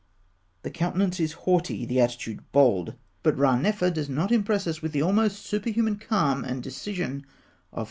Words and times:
The 0.63 0.71
countenance 0.71 1.19
is 1.19 1.33
haughty, 1.45 1.85
the 1.85 2.01
attitude 2.01 2.41
bold; 2.51 2.95
but 3.21 3.37
Ranefer 3.37 3.91
does 3.93 4.09
not 4.09 4.31
impress 4.31 4.65
us 4.65 4.81
with 4.81 4.93
the 4.93 5.03
almost 5.03 5.45
superhuman 5.45 5.99
calm 5.99 6.43
and 6.43 6.63
decision 6.63 7.23
of 7.71 7.77
Khafra. 7.77 7.79